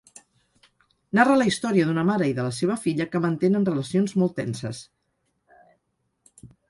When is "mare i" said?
2.07-2.33